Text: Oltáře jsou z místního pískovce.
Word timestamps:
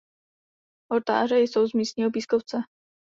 Oltáře 0.91 1.39
jsou 1.39 1.67
z 1.67 1.73
místního 1.73 2.11
pískovce. 2.11 2.57